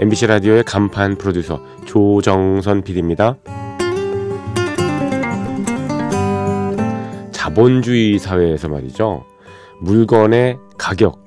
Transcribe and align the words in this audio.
MBC 0.00 0.28
라디오의 0.28 0.62
간판 0.62 1.16
프로듀서 1.16 1.60
조정선 1.84 2.82
PD입니다. 2.82 3.36
자본주의 7.32 8.16
사회에서 8.20 8.68
말이죠. 8.68 9.24
물건의 9.80 10.58
가격, 10.78 11.24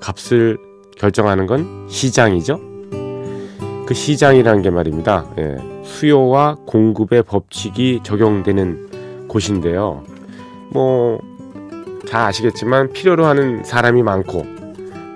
값을 0.00 0.58
결정하는 0.96 1.46
건 1.46 1.86
시장이죠. 1.88 2.58
그 3.86 3.94
시장이라는 3.94 4.62
게 4.62 4.70
말입니다. 4.70 5.26
예, 5.38 5.56
수요와 5.84 6.56
공급의 6.66 7.22
법칙이 7.22 8.00
적용되는 8.02 9.26
곳인데요. 9.28 10.02
뭐, 10.70 11.20
잘 12.08 12.22
아시겠지만 12.22 12.92
필요로 12.92 13.24
하는 13.24 13.62
사람이 13.62 14.02
많고 14.02 14.44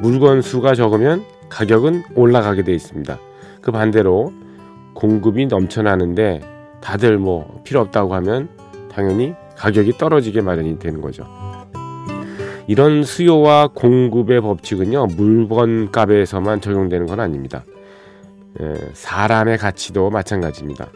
물건 0.00 0.42
수가 0.42 0.76
적으면 0.76 1.24
가격은 1.54 2.02
올라가게 2.16 2.64
돼 2.64 2.74
있습니다. 2.74 3.16
그 3.60 3.70
반대로 3.70 4.32
공급이 4.92 5.46
넘쳐나는데 5.46 6.40
다들 6.80 7.16
뭐 7.16 7.60
필요 7.62 7.80
없다고 7.80 8.12
하면 8.16 8.48
당연히 8.92 9.34
가격이 9.56 9.92
떨어지게 9.92 10.40
마련이 10.40 10.80
되는 10.80 11.00
거죠. 11.00 11.24
이런 12.66 13.04
수요와 13.04 13.68
공급의 13.68 14.40
법칙은요 14.40 15.06
물건 15.16 15.92
값에서만 15.92 16.60
적용되는 16.60 17.06
건 17.06 17.20
아닙니다. 17.20 17.64
예, 18.60 18.74
사람의 18.92 19.58
가치도 19.58 20.10
마찬가지입니다. 20.10 20.88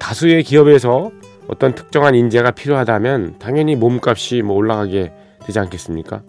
다수의 0.00 0.42
기업에서 0.42 1.12
어떤 1.46 1.76
특정한 1.76 2.16
인재가 2.16 2.50
필요하다면 2.50 3.36
당연히 3.38 3.76
몸값이 3.76 4.42
뭐 4.42 4.56
올라가게 4.56 5.12
되지 5.44 5.60
않겠습니까? 5.60 6.22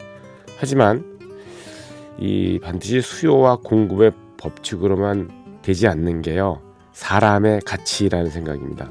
하지만 0.60 1.17
이 2.20 2.60
반드시 2.62 3.02
수요와 3.02 3.58
공급의 3.58 4.12
법칙으로만 4.38 5.60
되지 5.62 5.88
않는 5.88 6.22
게요. 6.22 6.62
사람의 6.94 7.62
가치라는 7.66 8.30
생각입니다. 8.30 8.90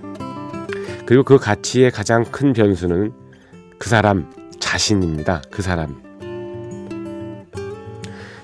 그리고 1.06 1.22
그 1.22 1.38
가치의 1.38 1.90
가장 1.90 2.24
큰 2.24 2.52
변수는 2.52 3.12
그 3.78 3.88
사람 3.88 4.30
자신입니다. 4.60 5.42
그 5.50 5.62
사람. 5.62 6.02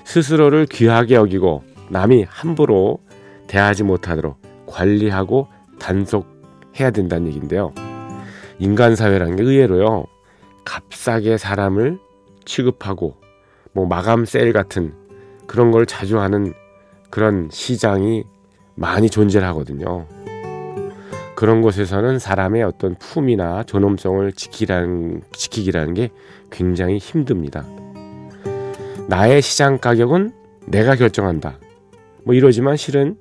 스스로를 0.03 0.65
귀하게 0.67 1.15
여기고 1.15 1.63
남이 1.89 2.25
함부로 2.29 2.99
대하지 3.47 3.83
못하도록 3.83 4.37
관리하고 4.65 5.47
단속해야 5.79 6.91
된다는 6.91 7.27
얘기인데요. 7.27 7.73
인간 8.59 8.95
사회라는 8.95 9.35
게 9.37 9.43
의외로요. 9.43 10.05
값싸게 10.65 11.37
사람을 11.37 11.99
취급하고 12.45 13.22
뭐 13.73 13.85
마감 13.85 14.25
세일 14.25 14.53
같은 14.53 14.93
그런 15.47 15.71
걸 15.71 15.85
자주 15.85 16.19
하는 16.19 16.53
그런 17.09 17.49
시장이 17.51 18.23
많이 18.75 19.09
존재를 19.09 19.47
하거든요. 19.49 20.07
그런 21.35 21.61
곳에서는 21.61 22.19
사람의 22.19 22.63
어떤 22.63 22.95
품이나 22.95 23.63
존엄성을 23.63 24.31
지키라는, 24.33 25.21
지키기라는 25.31 25.93
게 25.93 26.09
굉장히 26.51 26.97
힘듭니다. 26.97 27.65
나의 29.09 29.41
시장 29.41 29.77
가격은 29.77 30.31
내가 30.67 30.95
결정한다. 30.95 31.59
뭐 32.23 32.33
이러지만 32.33 32.77
실은, 32.77 33.17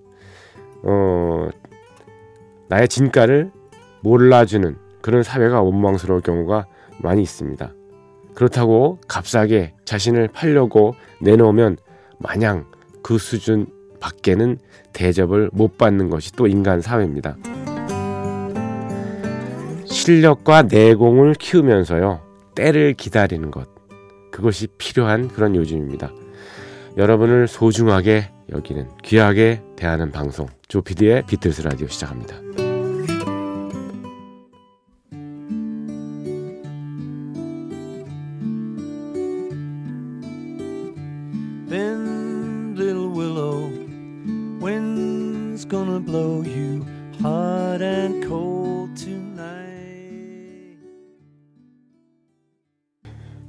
어, 0.85 1.49
나의 2.69 2.87
진가를 2.89 3.51
몰라주는 4.03 4.77
그런 5.01 5.23
사회가 5.23 5.61
원망스러울 5.61 6.21
경우가 6.21 6.67
많이 7.03 7.23
있습니다. 7.23 7.73
그렇다고 8.35 8.99
값싸게 9.09 9.75
자신을 9.85 10.29
팔려고 10.29 10.95
내놓으면 11.21 11.77
마냥 12.19 12.67
그 13.03 13.19
수준 13.19 13.67
밖에는 14.01 14.59
대접을 14.93 15.51
못 15.53 15.79
받는 15.79 16.11
것이 16.11 16.33
또 16.33 16.47
인간 16.47 16.81
사회입니다. 16.81 17.37
실력과 19.87 20.63
내공을 20.63 21.35
키우면서요, 21.35 22.21
때를 22.55 22.95
기다리는 22.95 23.51
것. 23.51 23.69
그것이 24.31 24.67
필요한 24.79 25.29
그런 25.29 25.55
요즘입니다. 25.55 26.11
여러분을 26.97 27.49
소중하게 27.49 28.31
여기는 28.51 28.89
귀하게 29.03 29.63
대하는 29.77 30.11
방송 30.11 30.47
조피디의 30.69 31.25
비틀스 31.27 31.63
라디오 31.63 31.87
시작합니다. 31.87 32.62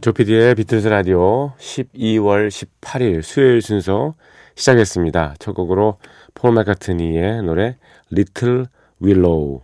조피디의 0.02 0.56
비틀스 0.56 0.90
라디오 0.90 1.56
12월 1.56 2.50
18일 2.50 3.24
수요일 3.24 3.62
순서 3.64 4.14
시작했습니다. 4.54 5.36
첫 5.40 5.54
곡으로 5.54 5.98
폴 6.36 6.52
마카트니의 6.52 7.42
노래 7.42 7.78
Little 8.12 8.66
Willow 9.02 9.62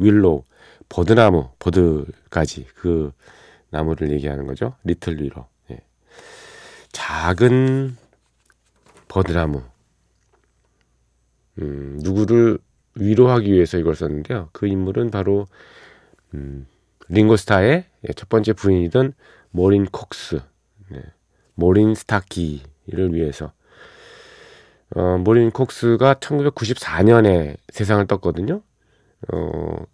Willow 0.00 0.44
버드나무 0.88 1.50
버드까지 1.58 2.66
그 2.76 3.12
나무를 3.70 4.10
얘기하는 4.12 4.46
거죠. 4.46 4.74
Little 4.86 5.20
Willow 5.20 5.44
예. 5.50 5.55
작은 6.96 7.94
버드나무 9.06 9.62
음, 11.58 11.98
누구를 12.02 12.58
위로하기 12.94 13.52
위해서 13.52 13.76
이걸 13.76 13.94
썼는데요. 13.94 14.48
그 14.54 14.66
인물은 14.66 15.10
바로 15.10 15.46
음, 16.32 16.66
링고스타의 17.08 17.84
첫 18.16 18.30
번째 18.30 18.54
부인이던 18.54 19.12
모린 19.50 19.84
콕스, 19.84 20.40
네, 20.88 21.02
모린 21.54 21.94
스타키를 21.94 23.12
위해서. 23.12 23.52
어, 24.94 25.18
모린 25.18 25.50
콕스가 25.50 26.14
1994년에 26.14 27.58
세상을 27.68 28.06
떴거든요. 28.06 28.62
어, 29.34 29.84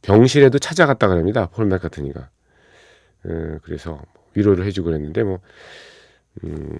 병실에도 0.00 0.58
찾아갔다 0.58 1.06
그럽니다. 1.08 1.50
폴 1.50 1.66
맥카트니가. 1.66 2.30
어, 3.24 3.58
그래서 3.62 4.00
위로를 4.34 4.64
해주고 4.64 4.86
그랬는데 4.86 5.22
뭐 5.22 5.40
음, 6.44 6.78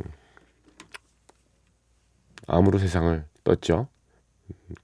암으로 2.47 2.79
세상을 2.79 3.25
떴죠. 3.45 3.89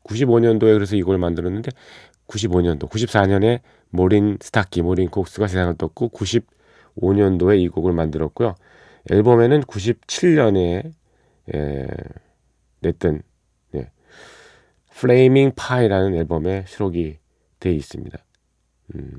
95년도에 0.04 0.74
그래서 0.74 0.96
이걸 0.96 1.18
만들었는데 1.18 1.70
95년도, 2.26 2.88
94년에 2.88 3.60
모린 3.90 4.38
스타키, 4.40 4.82
모린 4.82 5.10
콕스가 5.10 5.46
세상을 5.46 5.74
떴고 5.76 6.10
95년도에 6.10 7.60
이 7.60 7.68
곡을 7.68 7.92
만들었고요. 7.92 8.54
앨범에는 9.10 9.62
97년에 9.62 10.92
예, 11.54 11.86
냈던 12.80 13.22
예, 13.74 13.90
Flaming 14.90 15.52
Pie라는 15.56 16.14
앨범에 16.14 16.64
수록이 16.66 17.18
돼 17.60 17.72
있습니다. 17.72 18.18
음, 18.94 19.18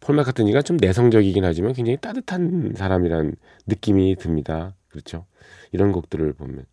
폴 0.00 0.16
마카트니가 0.16 0.62
좀 0.62 0.76
내성적이긴 0.76 1.44
하지만 1.44 1.72
굉장히 1.72 1.96
따뜻한 1.96 2.74
사람이라는 2.76 3.34
느낌이 3.66 4.16
듭니다. 4.16 4.74
그렇죠? 4.88 5.26
이런 5.72 5.92
곡들을 5.92 6.32
보면 6.34 6.66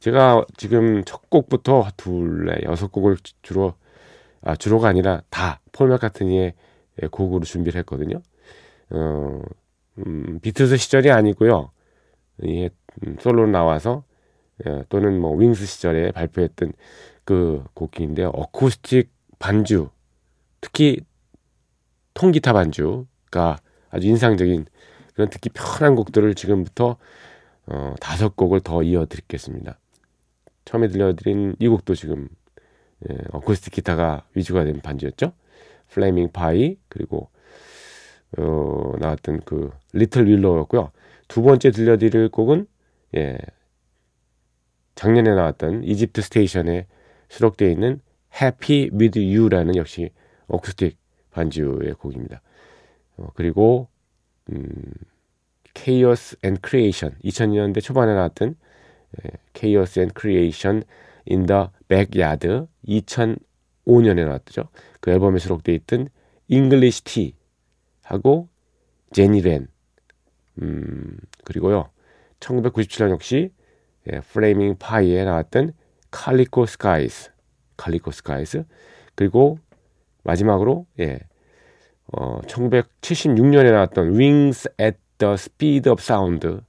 제가 0.00 0.44
지금 0.56 1.04
첫 1.04 1.30
곡부터 1.30 1.88
둘, 1.96 2.54
여섯 2.64 2.92
곡을 2.92 3.16
주로, 3.42 3.74
아, 4.42 4.54
주로가 4.54 4.88
아니라 4.88 5.22
다폴 5.30 5.88
맥카트니의 5.88 6.52
곡으로 7.10 7.44
준비를 7.44 7.78
했거든요. 7.80 8.20
어, 8.90 9.40
음, 10.06 10.38
비트스 10.40 10.76
시절이 10.76 11.10
아니고요. 11.10 11.70
예, 12.46 12.70
음, 13.06 13.16
솔로 13.20 13.46
나와서 13.46 14.04
예, 14.66 14.84
또는 14.88 15.20
뭐 15.20 15.34
윙스 15.36 15.66
시절에 15.66 16.12
발표했던 16.12 16.72
그 17.24 17.64
곡인데요. 17.74 18.28
어쿠스틱 18.28 19.10
반주, 19.38 19.88
특히 20.60 21.00
통기타 22.16 22.54
반주가 22.54 23.58
아주 23.90 24.08
인상적인 24.08 24.64
그런 25.14 25.30
듣기 25.30 25.50
편한 25.50 25.94
곡들을 25.94 26.34
지금부터 26.34 26.96
어, 27.66 27.94
다섯 28.00 28.36
곡을 28.36 28.60
더 28.60 28.82
이어드리겠습니다. 28.82 29.78
처음에 30.64 30.88
들려드린 30.88 31.56
이 31.58 31.68
곡도 31.68 31.94
지금 31.94 32.28
예, 33.08 33.16
어쿠스틱 33.32 33.74
기타가 33.74 34.24
위주가 34.34 34.64
된 34.64 34.80
반주였죠. 34.80 35.32
플레밍 35.88 36.30
파이 36.32 36.76
그리고 36.88 37.28
어, 38.38 38.92
나왔던 38.98 39.42
그 39.44 39.70
리틀 39.92 40.26
윌로였고요. 40.26 40.90
두 41.28 41.42
번째 41.42 41.70
들려드릴 41.70 42.30
곡은 42.30 42.66
예, 43.16 43.36
작년에 44.94 45.34
나왔던 45.34 45.84
이집트 45.84 46.22
스테이션에 46.22 46.86
수록되어 47.28 47.68
있는 47.68 48.00
Happy 48.40 48.90
With 48.92 49.20
You라는 49.20 49.76
역시 49.76 50.10
어쿠스틱 50.46 50.96
반주의 51.36 51.92
곡입니다. 51.92 52.40
어, 53.18 53.28
그리고 53.34 53.88
음, 54.50 54.72
Chaos 55.74 56.36
and 56.42 56.60
Creation 56.66 57.18
2000년대 57.22 57.82
초반에 57.82 58.14
나왔던 58.14 58.56
예, 59.18 59.30
Chaos 59.54 59.98
and 59.98 60.14
Creation 60.18 60.82
in 61.30 61.44
the 61.44 61.66
Backyard 61.88 62.66
2005년에 62.88 64.24
나왔죠. 64.24 64.68
그 65.00 65.10
앨범에 65.10 65.38
수록되어 65.38 65.74
있던 65.74 66.08
English 66.50 67.04
Tea 67.04 67.34
하고 68.02 68.48
제니 69.12 69.42
렌 69.42 69.68
음, 70.62 71.18
그리고요 71.44 71.90
1997년 72.40 73.10
역시 73.10 73.52
예, 74.10 74.16
Flaming 74.18 74.78
Pie에 74.78 75.24
나왔던 75.24 75.74
Calico 76.12 76.64
Skies 76.64 77.30
Calico 77.78 78.10
Skies 78.10 78.64
그리고 79.14 79.58
마지막으로 80.26 80.86
예, 80.98 81.20
어, 82.12 82.40
1976년에 82.42 83.70
나왔던 83.70 84.16
Wings 84.16 84.68
at 84.80 84.98
the 85.18 85.34
Speed 85.34 85.88
of 85.88 86.02
Sound 86.02 86.60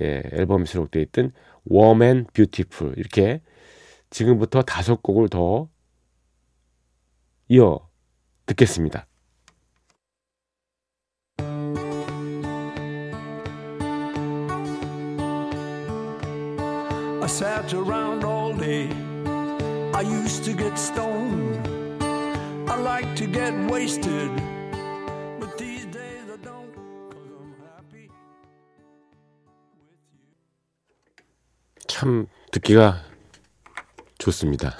예, 0.00 0.22
앨범에 0.32 0.64
수록되어 0.64 1.02
있던 1.02 1.32
Warm 1.70 2.02
and 2.02 2.32
Beautiful 2.32 2.94
이렇게 2.96 3.40
지금부터 4.10 4.62
다섯 4.62 5.02
곡을 5.02 5.28
더 5.28 5.68
이어 7.48 7.88
듣겠습니다. 8.46 9.06
I 17.20 17.26
sat 17.26 17.72
around 17.72 18.22
all 18.24 18.52
day. 18.52 18.90
I 19.94 20.02
used 20.02 20.44
to 20.44 20.52
get 20.52 20.76
stoned. 20.78 21.63
I 22.74 22.80
like 22.80 23.14
to 23.14 23.26
get 23.30 23.54
wasted. 23.70 24.30
But 25.38 25.56
these 25.56 25.86
days 25.92 26.26
I 26.26 26.36
don't, 26.42 26.74
cause 27.08 27.30
I'm 27.30 27.54
happy 27.62 28.10
with 28.10 30.02
you. 30.10 30.26
참 31.86 32.26
듣기가 32.50 33.00
좋습니다. 34.18 34.76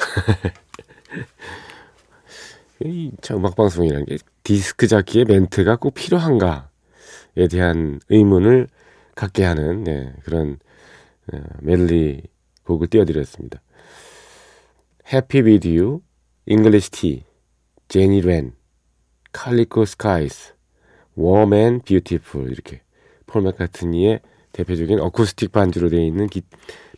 이 2.84 3.12
음악 3.30 3.54
방송이라는 3.54 4.06
게 4.06 4.18
디스크 4.42 4.88
자키의 4.88 5.26
멘트가 5.26 5.76
꼭 5.76 5.94
필요한가에 5.94 6.66
대한 7.48 8.00
의문을 8.08 8.66
갖게 9.14 9.44
하는 9.44 9.84
네, 9.84 10.12
그런 10.24 10.58
어, 11.32 11.38
멜리 11.60 12.22
곡을 12.64 12.88
띄워드렸습니다. 12.88 13.62
Happy 15.06 15.44
With 15.44 15.68
You, 15.68 16.00
English 16.48 16.90
Tea, 16.90 17.22
제니 17.94 18.22
렌, 18.22 18.54
Skies, 19.32 20.52
Warm 21.16 21.52
and 21.52 21.84
Beautiful 21.84 22.50
이렇게 22.50 22.80
폴 23.24 23.42
맥카트니의 23.42 24.18
대표적인 24.50 24.98
어쿠스틱 24.98 25.52
반주로 25.52 25.88
되어 25.90 26.00
있는 26.00 26.26
기, 26.26 26.42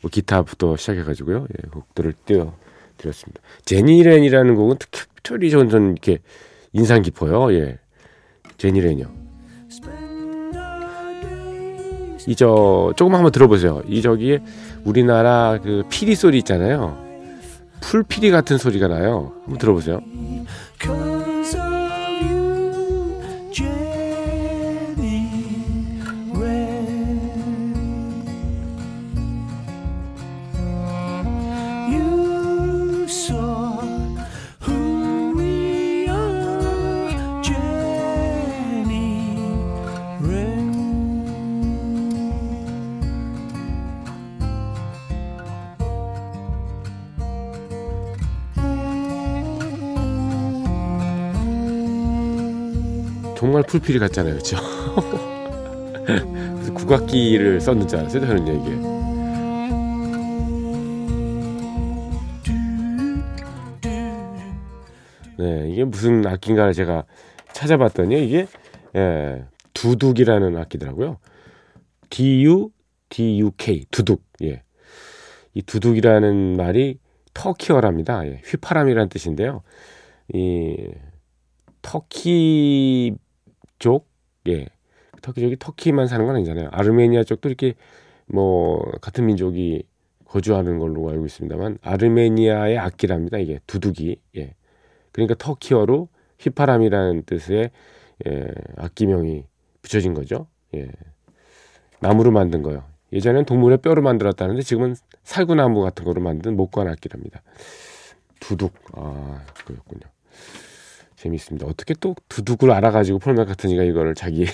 뭐 0.00 0.10
기타부터 0.10 0.78
시작해가지고요 0.78 1.48
예, 1.50 1.69
곡들을 1.69 2.14
띄워드렸습니다. 2.25 3.43
제니 3.66 4.02
렌이라는 4.04 4.54
곡은 4.54 4.76
특별히 4.90 5.50
전, 5.50 5.69
전 5.69 5.90
이렇게 5.93 6.20
인상 6.72 7.02
깊어요. 7.02 7.52
예, 7.52 7.78
제니 8.56 8.81
렌이요. 8.81 9.12
이 12.26 12.34
저 12.37 12.94
조금 12.96 13.14
한번 13.14 13.32
들어보세요. 13.32 13.82
이 13.87 14.00
저기에 14.00 14.43
우리나라 14.87 15.60
그 15.62 15.82
피리 15.90 16.14
소리 16.14 16.38
있잖아요. 16.38 17.06
풀피리 17.81 18.31
같은 18.31 18.58
소리가 18.58 18.88
나요. 18.88 19.32
한번 19.44 19.58
들어보세요. 19.58 20.00
풀필이 53.66 53.98
같잖아요, 53.98 54.34
그렇죠? 54.34 54.56
그래서 56.06 56.74
국악기를 56.74 57.60
썼는 57.60 57.88
줄 57.88 57.98
알았어요, 57.98 58.26
저는 58.26 58.46
이게. 58.46 58.96
네, 65.38 65.69
이게 65.70 65.84
무슨 65.84 66.26
악기인가를 66.26 66.72
제가 66.72 67.05
찾아봤더니 67.52 68.24
이게 68.26 68.46
예, 68.94 69.44
두둑이라는 69.74 70.56
악기더라고요. 70.56 71.19
D-U, 72.10 72.70
D-U-K, 73.10 73.84
두둑. 73.91 74.22
예. 74.43 74.62
이 75.55 75.62
두둑이라는 75.62 76.56
말이 76.56 76.98
터키어랍니다. 77.34 78.26
예, 78.26 78.41
휘파람이라는 78.44 79.08
뜻인데요. 79.08 79.62
이 80.32 80.91
터키 81.82 83.14
쪽, 83.78 84.08
예. 84.48 84.66
터키족이 85.22 85.56
터키만 85.58 86.06
사는 86.06 86.24
건 86.26 86.36
아니잖아요. 86.36 86.68
아르메니아 86.72 87.24
쪽도 87.24 87.48
이렇게 87.48 87.74
뭐 88.26 88.80
같은 89.00 89.26
민족이 89.26 89.84
거주하는 90.24 90.78
걸로 90.78 91.08
알고 91.08 91.26
있습니다만 91.26 91.78
아르메니아의 91.82 92.78
악기랍니다. 92.78 93.38
이게 93.38 93.60
두둑이. 93.66 94.16
예. 94.36 94.54
그러니까 95.12 95.34
터키어로 95.38 96.08
휘파람이라는 96.40 97.22
뜻의 97.24 97.70
예, 98.26 98.46
악기명이 98.76 99.44
붙여진 99.82 100.14
거죠. 100.14 100.46
예. 100.74 100.90
나무로 102.00 102.30
만든 102.30 102.62
거요. 102.62 102.84
예전엔 103.12 103.44
동물의 103.44 103.78
뼈로 103.78 104.02
만들었다는데 104.02 104.62
지금은 104.62 104.96
살구나무 105.22 105.80
같은 105.82 106.04
거로 106.04 106.20
만든 106.20 106.56
목관 106.56 106.88
악기랍니다. 106.88 107.42
두둑. 108.40 108.74
아, 108.92 109.44
그렇군요. 109.64 110.02
재밌습니다. 111.17 111.67
어떻게 111.67 111.94
또 111.94 112.15
두둑을 112.29 112.70
알아가지고 112.70 113.19
폴 113.19 113.35
맥카트니가 113.35 113.82
이거를 113.82 114.15
자기 114.15 114.46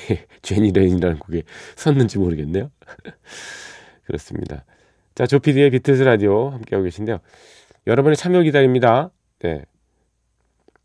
Jenny 0.42 0.70
Wren이라는 0.72 1.18
곡에 1.18 1.42
썼는지 1.76 2.18
모르겠네요. 2.18 2.70
그렇습니다. 4.04 4.64
자, 5.14 5.26
조피디의 5.26 5.70
비틀스 5.70 6.02
라디오 6.02 6.50
함께하고 6.50 6.84
계신데요. 6.84 7.18
여러분의 7.86 8.16
참여 8.16 8.42
기다립니다. 8.42 9.10
네. 9.40 9.64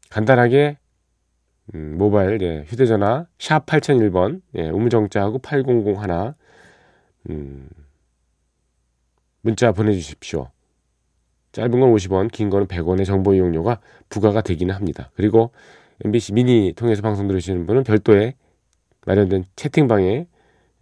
간단하게 0.10 0.78
음, 1.76 1.98
모바일 1.98 2.42
예, 2.42 2.64
휴대전화 2.66 3.28
샵 3.40 3.66
8001번 3.66 4.42
예, 4.56 4.70
우물정자하고 4.70 5.40
8001 5.40 6.34
음, 7.30 7.70
문자 9.42 9.72
보내주십시오. 9.72 10.50
짧은 11.58 11.72
건 11.72 11.92
50원, 11.92 12.32
긴 12.32 12.52
거는 12.52 12.68
100원의 12.68 13.04
정보 13.04 13.34
이용료가 13.34 13.80
부과가 14.10 14.42
되기는 14.42 14.76
합니다. 14.76 15.10
그리고 15.16 15.52
MBC 16.06 16.34
미니 16.34 16.72
통해서 16.76 17.02
방송 17.02 17.28
들으시는 17.28 17.66
분은 17.66 17.84
별도의 17.84 18.36
마련된 19.08 19.44
채팅방에 19.56 20.28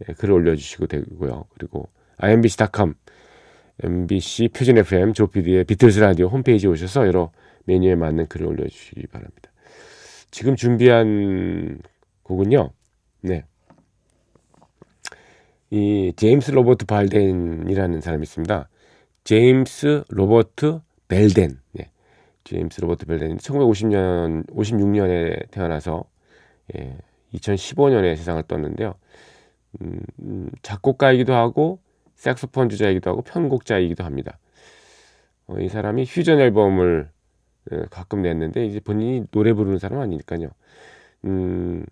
예, 0.09 0.13
글을 0.15 0.33
올려주시고 0.33 0.87
되고요. 0.87 1.45
그리고 1.53 1.87
imbc.com, 2.17 2.93
MBC 3.83 4.49
표준 4.49 4.77
FM, 4.77 5.13
조피디의 5.13 5.63
비틀스 5.63 5.99
라디오 5.99 6.27
홈페이지에 6.27 6.69
오셔서 6.69 7.07
여러 7.07 7.31
메뉴에 7.63 7.95
맞는 7.95 8.27
글을 8.27 8.45
올려주시기 8.45 9.07
바랍니다. 9.07 9.51
지금 10.29 10.57
준비한 10.57 11.79
곡은요, 12.23 12.71
네. 13.21 13.45
이 15.69 16.11
제임스 16.17 16.51
로버트 16.51 16.85
발덴이라는 16.85 18.01
사람이 18.01 18.23
있습니다. 18.23 18.67
제임스 19.25 20.03
로버트 20.09 20.81
벨덴. 21.07 21.59
네. 21.71 21.89
제임스 22.43 22.81
로버트 22.81 23.07
벨덴이 23.07 23.37
1950년, 23.37 24.47
56년에 24.51 25.49
태어나서 25.49 26.05
예, 26.75 26.95
2015년에 27.33 28.15
세상을 28.15 28.43
떴는데요. 28.43 28.93
음, 29.81 29.99
음, 30.19 30.49
작곡가이기도 30.61 31.33
하고 31.33 31.79
색소폰 32.13 32.69
주자이기도 32.69 33.09
하고 33.09 33.23
편곡자이기도 33.23 34.03
합니다. 34.03 34.37
어, 35.47 35.57
이 35.59 35.69
사람이 35.69 36.05
퓨전 36.05 36.39
앨범을 36.39 37.09
어, 37.71 37.81
가끔 37.89 38.21
냈는데 38.21 38.67
이제 38.67 38.79
본인이 38.79 39.25
노래 39.31 39.53
부르는 39.53 39.79
사람 39.79 40.01
아니니까요. 40.01 40.49
음, 41.25 41.83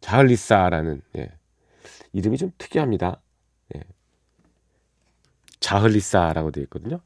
자흘리사라는 0.00 1.02
예. 1.18 1.30
이름이 2.14 2.38
좀 2.38 2.52
특이합니다. 2.56 3.20
예. 5.62 5.66
자흘리사라고 5.66 6.50
되어 6.50 6.64
있거든요. 6.64 7.00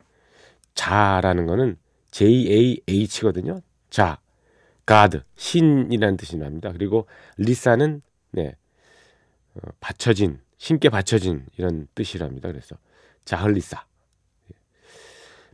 자라는 0.75 1.47
거는 1.47 1.77
J-A-H거든요. 2.11 3.61
자, 3.91 4.21
God, 4.87 5.21
신이라는 5.37 6.17
뜻이 6.17 6.37
납니다. 6.37 6.73
그리고 6.73 7.07
리사는 7.37 8.03
네, 8.33 8.57
어, 9.55 9.61
받쳐진, 9.81 10.41
신께 10.59 10.89
받쳐진 10.89 11.47
이런 11.57 11.89
뜻이랍니다. 11.95 12.49
그래서 12.49 12.77
자흘리사. 13.25 13.85
예. 14.53 14.57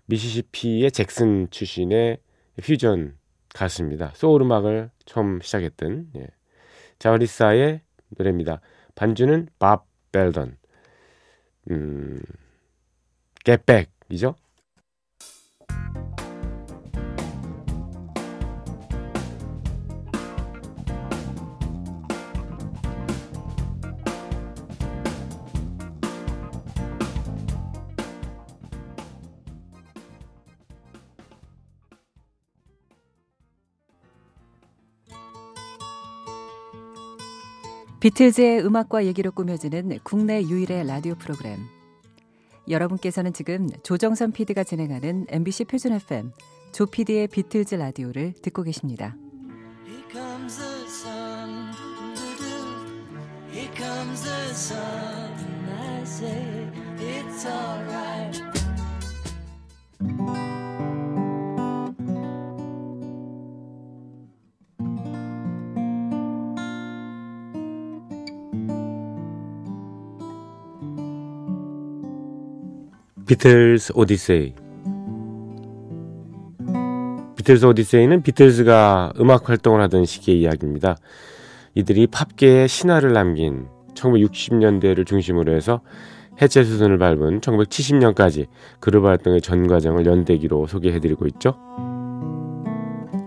미시시피의 0.07 0.91
잭슨 0.93 1.49
출신의 1.51 2.19
퓨전 2.63 3.17
가수입니다. 3.55 4.13
소울 4.15 4.43
음악을 4.43 4.91
처음 5.05 5.41
시작했던 5.41 6.11
예. 6.17 6.27
자흘리사의 6.99 7.81
노래입니다. 8.19 8.61
반주는 8.95 9.49
밥 9.59 9.87
벨던. 10.13 10.57
음, 11.71 12.21
겟백이죠. 13.45 14.35
비틀즈의 38.01 38.67
음악과 38.67 39.05
얘기로 39.07 39.31
꾸며지는 39.31 40.01
국내 40.03 40.43
유일의 40.43 40.89
라디오 40.89 41.15
프로그램. 41.15 41.82
여러분께서는 42.69 43.33
지금 43.33 43.69
조정선 43.83 44.33
PD가 44.33 44.65
진행하는 44.65 45.27
MBC 45.29 45.65
표준 45.65 45.93
FM 45.93 46.33
조 46.73 46.87
PD의 46.87 47.29
비틀즈 47.29 47.75
라디오를 47.75 48.33
듣고 48.43 48.63
계십니다. 48.63 49.17
Here 53.53 53.69
comes 53.77 54.23
the 54.23 54.55
sun. 54.55 55.31
I 55.69 56.05
say 56.05 56.71
it's 56.99 57.45
alright. 57.45 57.92
비틀스 73.33 73.95
오디세이 73.95 74.53
비틀스 77.35 77.65
오디세이는 77.65 78.23
비틀즈가 78.23 79.15
음악 79.21 79.49
활동을 79.49 79.81
하던 79.81 80.05
시기의 80.05 80.43
이야기입니다. 80.43 80.99
이들이 81.75 82.09
팝계에 82.09 82.67
신화를 82.67 83.15
남긴 83.15 83.69
1960년대를 83.95 85.07
중심으로 85.07 85.55
해서 85.55 85.81
해체 86.43 86.63
수순을 86.63 86.99
밟은 86.99 87.41
1970년까지 87.41 88.49
그룹 88.81 89.07
활동의 89.07 89.41
전 89.41 89.67
과정을 89.67 90.05
연대기로 90.05 90.67
소개해드리고 90.67 91.27
있죠. 91.29 91.57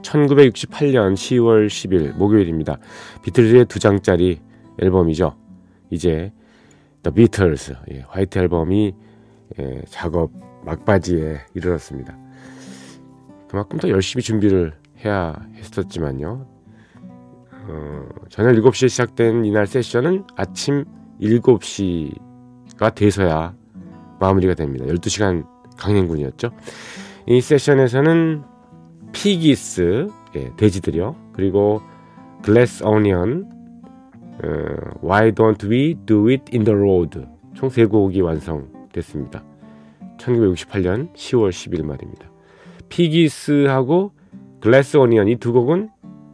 1968년 0.04 1.16
10월 1.16 1.66
10일 1.66 2.16
목요일입니다. 2.16 2.78
비틀즈의 3.24 3.66
두 3.66 3.80
장짜리 3.80 4.40
앨범이죠. 4.80 5.36
이제 5.90 6.32
The 7.02 7.16
Beatles 7.16 7.74
예, 7.92 8.06
화이트 8.08 8.38
앨범이 8.38 8.94
예, 9.60 9.82
작업 9.88 10.32
막바지에 10.66 11.42
이르렀습니다. 11.54 12.18
그만큼 13.48 13.80
더 13.80 13.90
열심히 13.90 14.24
준비를 14.24 14.74
해야 15.04 15.36
했었지만요. 15.56 16.48
어, 17.68 18.06
저녁 18.30 18.52
7시에 18.54 18.90
시작된 18.90 19.46
이날 19.46 19.68
세션은 19.68 20.25
아침 20.36 20.86
7시가 21.22 22.94
돼서야 22.94 23.56
마무리가 24.20 24.54
됩니다. 24.54 24.86
12시간 24.86 25.48
강행군이었죠. 25.78 26.52
이 27.28 27.42
세션에서는 27.42 28.44
피기스, 29.12 30.08
예, 30.36 30.52
돼지들이요. 30.58 31.16
그리고 31.34 31.82
Glass 32.44 32.84
Onion, 32.84 33.50
어, 34.44 35.08
Why 35.08 35.32
Don't 35.32 35.64
We 35.70 35.96
Do 36.06 36.28
It 36.30 36.52
in 36.54 36.66
the 36.66 36.78
Road 36.78 37.25
총 37.54 37.70
3곡이 37.70 38.24
완성 38.24 38.75
됐습니다. 38.96 39.44
1968년 40.18 41.14
10월 41.14 41.50
10일 41.50 41.84
말입니다. 41.84 42.30
Piggies하고 42.89 44.12
Glass 44.62 44.98
Onion 44.98 45.27
이 45.28 45.36
두 45.38 45.54
곡은 45.54 45.90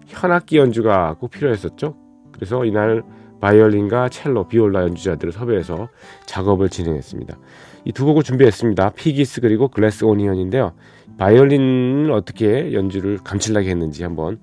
현악기 0.08 0.58
연주가 0.58 1.16
꼭 1.20 1.32
필요했었죠. 1.32 1.96
그래서 2.32 2.66
이날 2.66 3.04
바이올린과 3.40 4.10
첼로, 4.10 4.48
비올라 4.48 4.82
연주자들을 4.84 5.32
섭외해서 5.34 5.90
작업을 6.28 6.70
진행했습니다. 6.70 7.38
이 7.86 7.92
두 7.94 8.06
곡을 8.06 8.24
준비했습니다. 8.24 8.92
Piggies 8.92 9.42
그리고 9.42 9.68
Glass 9.68 10.04
Onion인데요. 10.06 10.74
바이올린을 11.18 12.12
어떻게 12.12 12.74
연주를 12.74 13.18
감칠나게 13.24 13.70
했는지 13.70 14.04
한번 14.04 14.40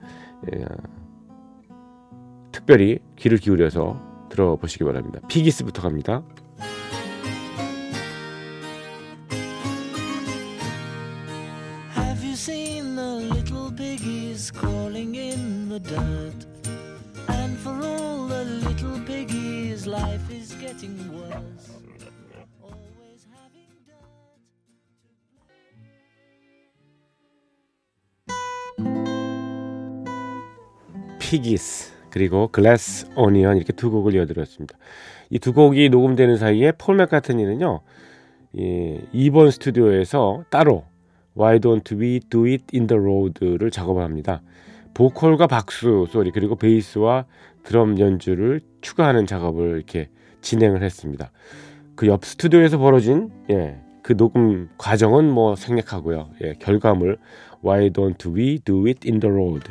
예, 0.53 0.65
특별히 2.53 2.99
귀를 3.17 3.39
기울여서 3.39 4.01
들어보시기 4.31 4.85
바랍니다. 4.85 5.21
피기스부터 5.29 5.83
갑니다. 5.83 6.23
피기스 31.29 31.93
그리고 32.09 32.49
글래스 32.49 33.11
오니언 33.15 33.59
이렇게 33.59 33.75
두 33.75 33.91
곡을 33.91 34.15
이어드렸습니다. 34.15 34.79
이 35.29 35.39
두 35.39 35.53
곡이 35.53 35.91
녹음되는 35.91 36.39
사이에 36.39 36.73
폴 36.73 36.97
맥카트니는요. 36.97 37.81
예, 38.57 39.03
2번 39.13 39.51
스튜디오에서 39.51 40.45
따로 40.49 40.85
Why 41.37 41.59
Don't 41.59 42.01
We 42.01 42.21
Do 42.31 42.47
It 42.47 42.65
in 42.73 42.87
the 42.87 42.99
Road를 42.99 43.71
작업을 43.71 44.03
합니다. 44.03 44.41
보컬과 44.95 45.49
박수 45.49 46.07
소리 46.09 46.31
그리고 46.31 46.57
베이스와 46.57 47.27
드럼 47.63 47.99
연주를 47.99 48.63
추가하는 48.81 49.27
작업을 49.27 49.77
이렇게 49.77 50.09
진행을 50.41 50.83
했습니다. 50.83 51.31
그 51.95 52.07
옆 52.07 52.25
스튜디오에서 52.25 52.79
벌어진 52.79 53.31
예, 53.51 53.77
그 54.03 54.17
녹음 54.17 54.71
과정은 54.79 55.31
뭐 55.31 55.57
생략하고요. 55.57 56.31
예, 56.43 56.55
결과물 56.55 57.19
Why 57.63 57.91
don't 57.91 58.35
we 58.35 58.61
do 58.61 58.87
it 58.87 59.07
in 59.07 59.21
the 59.21 59.31
road? 59.31 59.71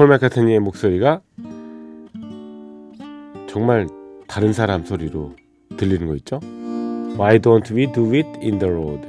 폴 0.00 0.08
맥카트니의 0.08 0.60
목소리가 0.60 1.20
정말 3.46 3.86
다른 4.26 4.54
사람 4.54 4.82
소리로 4.86 5.36
들리는 5.76 6.06
거 6.06 6.16
있죠? 6.16 6.40
Why 7.18 7.38
don't 7.38 7.70
we 7.70 7.92
do 7.92 8.06
it 8.14 8.26
in 8.40 8.58
the 8.58 8.72
road? 8.72 9.06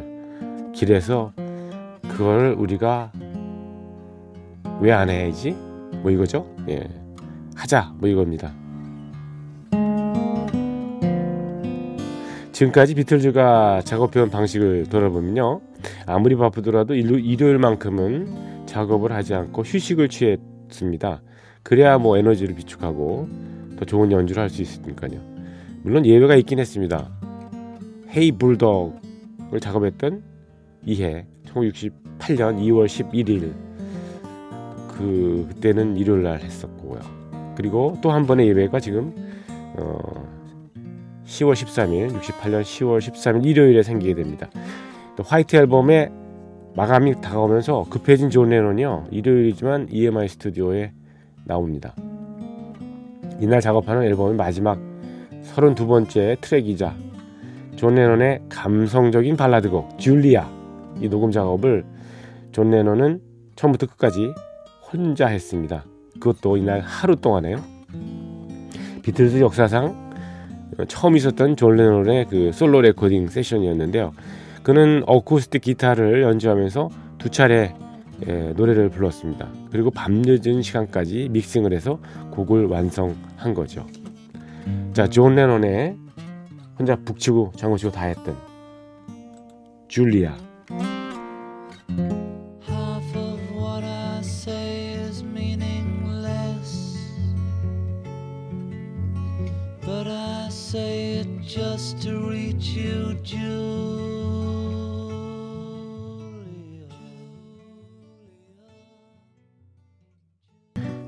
길에서 0.74 1.32
그걸 2.10 2.58
우리가 2.60 3.14
왜 4.82 4.92
안 4.92 5.10
해야지? 5.10 5.52
뭐 6.02 6.12
이거죠? 6.12 6.46
예. 6.68 6.90
하자. 7.56 7.94
뭐 7.98 8.10
이겁니다. 8.10 8.52
지금까지 12.52 12.96
비틀즈가 12.96 13.84
작업해온 13.86 14.30
방식을 14.30 14.90
돌아보면요. 14.90 15.62
아무리 16.06 16.36
바쁘더라도 16.36 16.96
일요, 16.96 17.18
일요일만큼은 17.18 18.66
작업을 18.66 19.14
하지 19.14 19.34
않고 19.34 19.62
휴식을 19.62 20.10
취했 20.10 20.51
습니다. 20.74 21.22
그래야 21.64 21.98
뭐 21.98 22.18
에너지를 22.18 22.56
비축하고 22.56 23.28
더 23.78 23.86
좋은 23.86 24.12
연주를 24.12 24.42
할 24.42 24.50
수 24.50 24.62
있으니까요. 24.62 25.20
물론 25.84 26.06
예외가 26.06 26.36
있긴 26.36 26.60
했습니다. 26.60 27.10
헤이 28.16 28.34
불덕을 28.34 29.60
작업했던 29.60 30.22
이해 30.86 31.26
1968년 31.48 32.60
2월 32.60 32.86
11일 32.86 33.54
그 34.90 35.46
그때는 35.50 35.98
일요일 35.98 36.24
날 36.24 36.40
했었고요. 36.40 37.00
그리고 37.56 37.98
또 38.02 38.12
한 38.12 38.26
번의 38.26 38.48
예배가 38.50 38.80
지금 38.80 39.14
어 39.78 39.98
10월 41.26 41.54
13일 41.54 42.20
68년 42.20 42.62
10월 42.62 43.00
13일 43.00 43.46
일요일에 43.46 43.84
생기게 43.84 44.14
됩니다. 44.16 44.50
또 45.16 45.24
화이트 45.24 45.56
앨범의 45.56 46.12
마감이 46.76 47.20
다가오면서 47.20 47.86
급해진 47.90 48.30
존 48.30 48.50
레논이요 48.50 49.08
일요일이지만 49.12 49.88
EMI 49.90 50.30
스튜디오에 50.30 50.94
나옵니다. 51.46 51.94
이날 53.40 53.60
작업하는 53.60 54.04
앨범의 54.04 54.36
마지막 54.36 54.80
32번째 55.44 56.40
트랙이자 56.40 56.96
존 57.76 57.96
레논의 57.96 58.42
감성적인 58.48 59.36
발라드곡 59.36 59.98
줄리아 59.98 60.48
이 61.02 61.10
녹음 61.10 61.32
작업을 61.32 61.84
존 62.52 62.70
레논은 62.70 63.22
처음부터 63.56 63.88
끝까지 63.88 64.34
혼자 64.92 65.28
했습니다. 65.28 65.84
그것도 66.20 66.58
이날 66.58 66.80
하루 66.82 67.16
동안에요. 67.16 67.58
비틀즈 69.02 69.42
역사상 69.42 70.12
처음 70.88 71.18
있었던 71.18 71.56
존 71.56 71.76
레논의 71.76 72.28
그 72.30 72.52
솔로 72.54 72.82
레코딩 72.82 73.28
세션이었는데요. 73.28 74.14
그는 74.64 75.04
어쿠스틱 75.08 75.62
기타를 75.62 76.22
연주하면서 76.24 76.90
두 77.18 77.30
차례 77.30 77.74
예, 78.28 78.54
노래를 78.56 78.90
불렀습니다. 78.90 79.50
그리고 79.72 79.90
밤늦은 79.90 80.62
시간까지 80.62 81.30
믹싱을 81.32 81.74
해서 81.74 82.00
곡을 82.32 82.68
완성한 82.68 83.54
거죠. 83.56 83.88
자, 84.94 85.08
존 85.08 85.36
레논의 85.36 85.98
혼자 86.78 86.96
북치고 86.96 87.54
장구치고 87.56 87.92
다 87.92 88.06
했던 88.06 88.38
줄리아. 89.88 90.36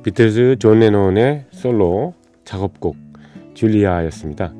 비틀즈 0.03 0.57
존 0.59 0.79
레논의 0.79 1.45
솔로 1.51 2.13
작업곡 2.43 2.97
줄리아였습니다. 3.53 4.53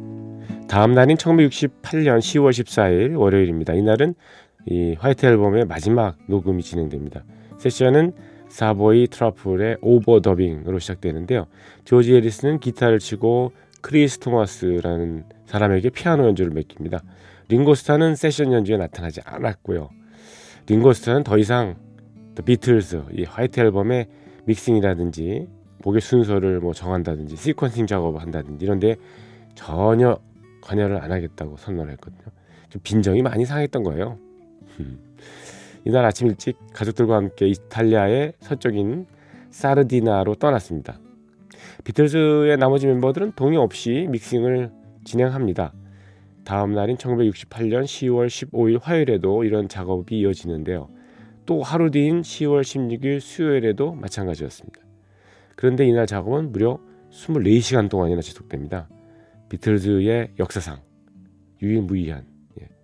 다음 0.70 0.94
날인 0.94 1.18
1968년 1.18 2.20
10월 2.20 2.52
14일 2.52 3.20
월요일입니다. 3.20 3.74
이날은 3.74 4.16
이 4.68 4.96
화이트 4.98 5.26
앨범의 5.26 5.66
마지막 5.66 6.16
녹음이 6.30 6.64
진행됩니다. 6.64 7.26
세션은 7.58 8.14
Savoy 8.48 9.08
Truffle의 9.08 9.80
overdubbing으로 9.82 10.80
시작되는데요. 10.80 11.48
조지 11.84 12.16
해리슨은 12.16 12.60
기타를 12.60 13.00
치고 13.00 13.52
크리스 13.82 14.20
토마스라는 14.20 15.26
사람에게 15.46 15.90
피아노 15.90 16.26
연주를 16.26 16.54
맡깁니다. 16.54 17.04
링고스타는 17.50 18.16
세션 18.16 18.54
연주에 18.54 18.78
나타나지 18.78 19.20
않았고요. 19.26 19.90
링고스타는 20.68 21.26
더 21.26 21.38
이상 21.38 21.76
더 22.34 22.44
비틀즈, 22.44 23.04
이 23.12 23.26
화이트 23.26 23.60
앨범의 23.60 24.08
믹싱이라든지 24.46 25.48
곡의 25.84 26.02
순서를 26.02 26.60
뭐 26.60 26.74
정한다든지 26.74 27.36
시퀀싱 27.36 27.88
작업을 27.88 28.22
한다든지 28.22 28.64
이런데 28.66 28.96
전혀 29.56 30.18
관여를 30.62 30.98
안 30.98 31.12
하겠다고 31.12 31.58
선언을 31.58 31.92
했거든요. 31.94 32.22
좀 32.70 32.82
빈정이 32.84 33.22
많이 33.22 33.46
상했던 33.46 33.84
거예요. 33.84 34.18
이날 35.86 36.06
아침 36.06 36.28
일찍 36.28 36.58
가족들과 36.74 37.16
함께 37.18 37.48
이탈리아의 37.48 38.34
서쪽인 38.40 39.06
사르디나로 39.50 40.36
떠났습니다. 40.36 41.00
비틀즈의 41.84 42.58
나머지 42.58 42.88
멤버들은 42.88 43.34
동의 43.36 43.58
없이 43.58 44.08
믹싱을 44.10 44.72
진행합니다. 45.04 45.74
다음 46.46 46.74
날인 46.74 46.98
1968년 46.98 47.84
10월 47.84 48.28
15일 48.28 48.80
화요일에도 48.82 49.44
이런 49.44 49.68
작업이 49.68 50.20
이어지는데요. 50.20 50.90
또 51.46 51.62
하루 51.62 51.92
뒤인 51.92 52.22
10월 52.22 52.62
16일 52.62 53.20
수요일에도 53.20 53.94
마찬가지였습니다. 53.94 54.80
그런데 55.56 55.86
이날 55.86 56.08
작업은 56.08 56.52
무려 56.52 56.80
24시간 57.12 57.90
동안이나 57.90 58.22
지속됩니다. 58.22 58.90
비틀즈의 59.50 60.34
역사상 60.40 60.80
유일무이한 61.62 62.26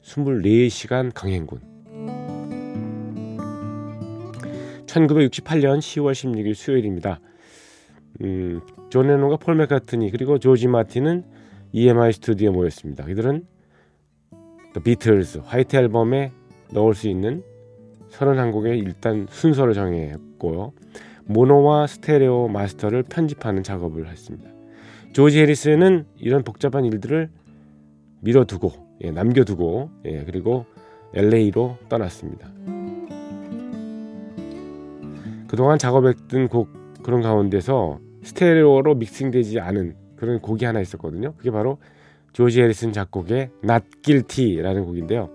24시간 0.04 1.12
강행군 1.14 1.62
1968년 4.86 5.80
10월 5.80 6.12
16일 6.14 6.54
수요일입니다. 6.54 7.20
음, 8.22 8.62
존 8.90 9.08
레논과 9.08 9.38
폴 9.38 9.56
맥카트니 9.56 10.12
그리고 10.12 10.40
조지 10.40 10.68
마틴은 10.68 11.24
EMI 11.72 12.14
스튜디오에 12.14 12.52
모였습니다. 12.52 13.08
이들은 13.08 13.46
비틀즈 14.84 15.40
화이트 15.46 15.76
앨범에 15.76 16.32
넣을 16.72 16.96
수 16.96 17.08
있는 17.08 17.44
31곡의 18.12 18.80
일단 18.80 19.28
순서를 19.30 19.74
정했고요. 19.74 20.74
모노와 21.26 21.88
스테레오 21.88 22.48
마스터를 22.48 23.04
편집하는 23.04 23.64
작업을 23.64 24.08
했습니다. 24.08 24.50
조지 25.14 25.40
해리슨은 25.40 26.06
이런 26.18 26.44
복잡한 26.44 26.86
일들을 26.86 27.30
밀어두고 28.22 28.72
예, 29.04 29.12
남겨두고 29.12 29.90
예, 30.06 30.24
그리고 30.26 30.66
LA로 31.14 31.78
떠났습니다. 31.88 32.50
그동안 35.48 35.78
작업했던 35.80 36.48
곡 36.48 36.70
그런 37.02 37.22
가운데서 37.22 38.00
스테레오로 38.24 38.96
믹싱되지 38.96 39.60
않은 39.60 39.96
그런 40.16 40.40
곡이 40.40 40.66
하나 40.66 40.80
있었거든요. 40.82 41.34
그게 41.38 41.50
바로 41.50 41.78
조지 42.34 42.62
해리슨 42.62 42.94
작곡의 42.94 43.50
Not 43.64 43.86
Guilty라는 44.04 44.86
곡인데요. 44.86 45.30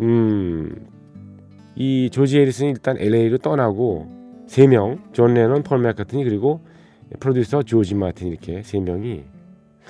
음, 0.00 0.74
이 1.76 2.10
조지 2.10 2.38
해리슨이 2.38 2.70
일단 2.70 2.96
LA로 2.98 3.38
떠나고 3.38 4.44
세 4.46 4.66
명, 4.66 5.02
존 5.12 5.34
레논, 5.34 5.62
폴 5.62 5.78
맥카트니 5.80 6.24
그리고 6.24 6.60
프로듀서 7.20 7.62
조지 7.62 7.94
마틴 7.94 8.28
이렇게 8.28 8.62
세 8.62 8.80
명이 8.80 9.24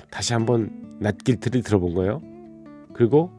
다시 0.09 0.33
한번 0.33 0.97
Not 0.99 1.14
Guilty를 1.14 1.63
들어본 1.63 1.93
거예요. 1.93 2.21
그리고 2.93 3.31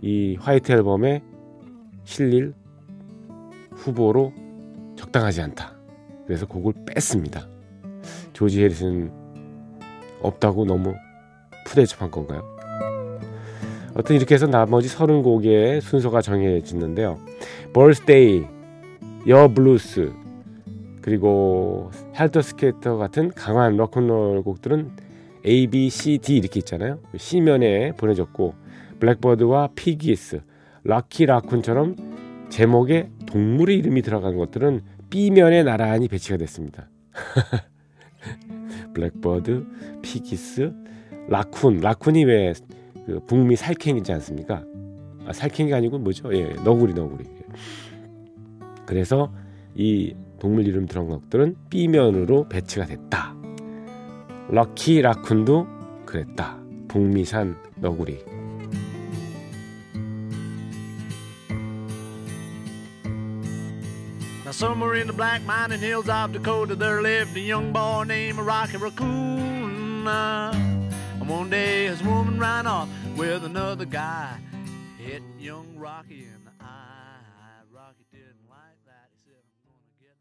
이 0.00 0.36
화이트 0.40 0.72
앨범에 0.72 1.22
실릴 2.04 2.54
후보로 3.72 4.32
적당하지 4.96 5.42
않다. 5.42 5.76
그래서 6.26 6.46
곡을 6.46 6.72
뺐습니다. 6.86 7.48
조지 8.32 8.62
해리슨 8.62 9.12
없다고 10.22 10.64
너무 10.64 10.94
푸대접한 11.66 12.10
건가요? 12.10 12.55
어떤 13.96 14.16
이렇게 14.16 14.34
해서 14.34 14.46
나머지 14.46 14.94
30곡의 14.94 15.80
순서가 15.80 16.20
정해지는데요. 16.20 17.18
Birthday, 17.72 18.44
Yer 19.26 19.48
Blues, 19.48 20.12
그리고 21.00 21.90
Helter 22.18 22.42
Skelter 22.42 22.98
같은 22.98 23.30
강한 23.30 23.76
록큰롤 23.76 24.42
곡들은 24.42 24.90
A, 25.46 25.66
B, 25.68 25.88
C, 25.88 26.18
D 26.18 26.36
이렇게 26.36 26.60
있잖아요. 26.60 26.98
C면에 27.16 27.92
보내졌고 27.92 28.54
Blackbird와 29.00 29.70
Piggies, 29.74 30.42
Rocky 30.82 31.26
Raccoon처럼 31.26 31.96
제목에 32.50 33.08
동물의 33.26 33.78
이름이 33.78 34.02
들어간 34.02 34.36
것들은 34.36 34.82
B면에 35.08 35.62
나란히 35.62 36.08
배치가 36.08 36.36
됐습니다. 36.36 36.90
Blackbird, 38.94 39.64
Piggies, 40.02 40.72
Raccoon. 41.28 41.80
Raccoon이 41.80 42.26
왜 42.26 42.52
그 43.06 43.20
북미 43.26 43.54
살쾡이지 43.54 44.12
않습니까? 44.14 44.64
아, 45.26 45.32
살쾡이가 45.32 45.76
아니고 45.76 45.98
뭐죠? 45.98 46.34
예, 46.34 46.54
너구리 46.64 46.92
너구리. 46.92 47.24
그래서 48.84 49.32
이 49.74 50.14
동물 50.40 50.66
이름 50.66 50.86
들어간 50.86 51.20
것들은 51.20 51.56
B면으로 51.70 52.48
배치가 52.48 52.84
됐다. 52.84 53.34
럭키 54.48 55.02
라쿤도 55.02 56.04
그랬다. 56.04 56.58
북미산 56.88 57.56
너구리. 57.76 58.18
And 71.26 71.34
one 71.34 71.50
day 71.50 71.86
his 71.86 72.00
woman 72.04 72.38
ran 72.38 72.68
off 72.68 72.88
with 73.16 73.44
another 73.44 73.84
guy. 73.84 74.38
hit 74.96 75.22
young 75.40 75.66
Rocky 75.76 76.22
in 76.22 76.44
the 76.44 76.52
eye. 76.60 77.18
Rocky 77.74 78.04
didn't 78.12 78.46
like 78.48 78.78
that. 78.86 79.10
He 79.10 79.18
said, 79.26 79.42
I'm 79.42 79.66
gonna 79.66 79.90
get 79.98 80.14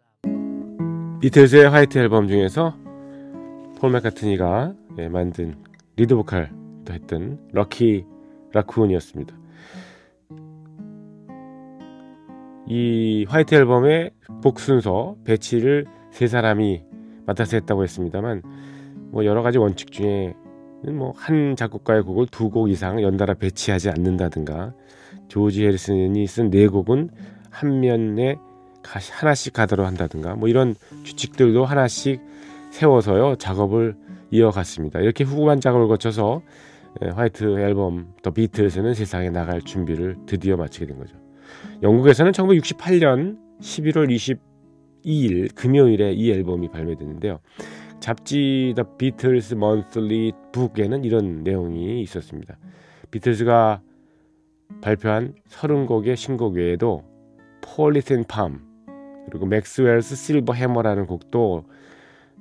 out. 1.13 1.20
비틀즈의 1.22 1.70
화이트 1.70 2.00
앨범 2.00 2.28
중에서 2.28 2.76
폴 3.78 3.91
맥카트니가 3.91 4.74
예, 4.98 5.08
만든 5.08 5.56
리드 5.96 6.15
보컬도 6.15 6.91
했던 6.91 7.38
Rocky 7.52 8.06
Raccoon이었습니다. 8.54 9.36
이 12.68 13.26
화이트 13.30 13.54
앨범의 13.54 14.10
곡 14.41 14.60
순서 14.60 15.15
배치를 15.24 15.86
세 16.10 16.26
사람이 16.26 16.84
맡아서 17.28 17.58
했다고 17.58 17.84
했습니다만 17.84 18.41
뭐 19.12 19.24
여러 19.24 19.44
가지 19.44 19.60
원칙 19.60 19.91
중에 19.91 20.34
뭐 20.93 21.13
한 21.17 21.56
작곡가의 21.56 22.04
곡을 22.04 22.28
두 22.28 22.50
곡 22.50 22.69
이상 22.69 23.02
연달아 23.02 23.36
배치하지 23.36 23.89
않는다든가 23.89 24.74
조지 25.28 25.65
해리슨이 25.65 26.26
쓴 26.28 26.50
네 26.50 26.67
곡은 26.67 27.10
한 27.50 27.80
면에 27.80 28.36
하나씩 28.84 29.54
가도록 29.54 29.86
한다든가 29.88 30.36
뭐 30.36 30.48
이런 30.48 30.76
규칙들도 31.06 31.65
하나씩 31.65 32.21
세워서요 32.71 33.36
작업을 33.38 33.95
이어갔습니다. 34.32 35.00
이렇게 35.00 35.24
후반 35.24 35.60
작업을 35.60 35.88
거쳐서 35.88 36.41
예, 37.04 37.10
화이트 37.10 37.60
앨범 37.60 38.13
더 38.21 38.32
비틀즈는 38.32 38.93
세상에 38.93 39.30
나갈 39.30 39.62
준비를 39.62 40.17
드디어 40.26 40.56
마치게 40.56 40.86
된 40.86 40.98
거죠. 40.98 41.15
영국에서는 41.82 42.32
1968년 42.32 43.38
11월 43.62 44.39
22일 45.04 45.56
금요일에 45.56 46.13
이 46.13 46.32
앨범이 46.32 46.69
발매됐는데요. 46.69 47.39
잡지 48.06 48.74
The 48.76 48.86
Beatles 49.00 49.56
Monthly 49.56 50.32
Book에는 50.52 51.04
이런 51.04 51.44
내용이 51.44 52.04
있었습니다. 52.04 52.56
비틀즈가 53.10 53.82
발표한 54.80 55.34
30곡의 55.50 56.15
신곡 56.15 56.54
외에도 56.54 57.04
Polythene 57.63 58.24
Pam 58.28 58.62
그리고 59.26 59.48
Maxwell's 59.48 60.15
Silver 60.18 60.54
Hammer라는 60.54 61.08
곡도 61.08 61.63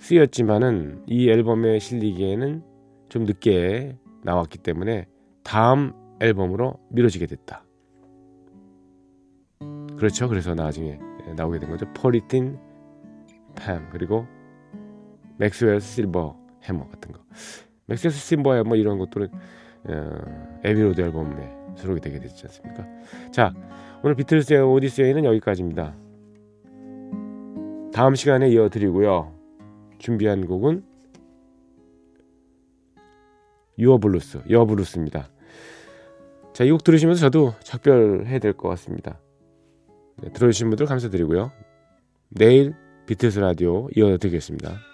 쓰였지만은 0.01 1.03
이 1.07 1.31
앨범에 1.31 1.79
실리기에는 1.79 2.63
좀 3.09 3.25
늦게 3.25 3.97
나왔기 4.23 4.59
때문에 4.59 5.07
다음 5.45 5.95
앨범으로 6.21 6.75
미뤄지게 6.91 7.25
됐다. 7.25 7.65
그렇죠. 9.97 10.29
그래서 10.29 10.55
나중에 10.55 10.99
나오게 11.35 11.59
된 11.59 11.71
거죠. 11.71 11.91
Polythene 11.95 12.59
Pam 13.57 13.89
그리고 13.89 14.27
Maxwell 15.39 15.81
Silver 15.81 16.37
해머 16.65 16.87
같은 16.89 17.13
거. 17.13 17.21
Maxwell 17.87 18.11
Silver 18.13 18.55
Hammer 18.55 18.77
이런 18.77 18.99
것들은 18.99 19.29
어, 19.87 20.59
Abbey 20.65 20.85
Road 20.85 21.01
앨범에 21.01 21.53
수록이 21.77 22.01
되게 22.01 22.19
됐지 22.19 22.47
않습니까? 22.47 22.87
자, 23.33 23.53
오늘 24.03 24.15
비틀스의 24.17 24.61
오디세이는 24.63 25.25
여기까지입니다. 25.25 25.95
다음 27.93 28.15
시간에 28.15 28.49
이어드리고요. 28.49 29.33
준비한 29.99 30.47
곡은 30.47 30.85
Your 33.79 34.04
Blues, 34.04 34.43
Yer 34.51 34.66
Blues입니다. 34.66 35.29
자, 36.53 36.65
이 36.65 36.71
곡 36.71 36.85
들으시면서 36.85 37.21
저도 37.23 37.53
작별해야 37.61 38.39
될 38.39 38.53
것 38.53 38.69
같습니다. 38.71 39.19
네, 40.23 40.31
들어주신 40.31 40.71
분들 40.71 40.87
감사드리고요. 40.87 41.51
내일 42.29 42.75
비틀스 43.07 43.41
라디오 43.41 43.89
이어드리겠습니다. 43.97 44.94